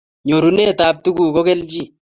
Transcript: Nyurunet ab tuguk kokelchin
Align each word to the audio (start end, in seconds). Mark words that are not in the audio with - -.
Nyurunet 0.27 0.79
ab 0.87 0.97
tuguk 1.03 1.29
kokelchin 1.35 1.87